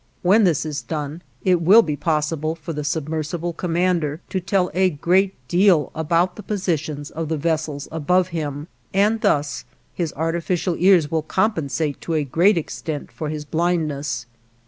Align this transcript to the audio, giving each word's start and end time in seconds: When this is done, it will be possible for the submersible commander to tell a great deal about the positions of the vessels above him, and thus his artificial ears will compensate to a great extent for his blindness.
When 0.23 0.45
this 0.45 0.65
is 0.65 0.81
done, 0.81 1.21
it 1.45 1.61
will 1.61 1.83
be 1.83 1.95
possible 1.95 2.55
for 2.55 2.73
the 2.73 2.83
submersible 2.83 3.53
commander 3.53 4.19
to 4.29 4.39
tell 4.39 4.71
a 4.73 4.89
great 4.89 5.35
deal 5.47 5.91
about 5.93 6.37
the 6.37 6.41
positions 6.41 7.11
of 7.11 7.29
the 7.29 7.37
vessels 7.37 7.87
above 7.91 8.29
him, 8.29 8.67
and 8.95 9.21
thus 9.21 9.63
his 9.93 10.11
artificial 10.17 10.75
ears 10.79 11.11
will 11.11 11.21
compensate 11.21 12.01
to 12.01 12.15
a 12.15 12.23
great 12.23 12.57
extent 12.57 13.11
for 13.11 13.29
his 13.29 13.45
blindness. 13.45 14.25